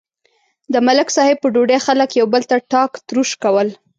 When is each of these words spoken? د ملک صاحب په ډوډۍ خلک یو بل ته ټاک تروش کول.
د 0.73 0.75
ملک 0.87 1.07
صاحب 1.15 1.37
په 1.41 1.47
ډوډۍ 1.53 1.79
خلک 1.85 2.09
یو 2.19 2.27
بل 2.33 2.41
ته 2.49 2.55
ټاک 2.71 2.91
تروش 3.07 3.29
کول. 3.43 3.67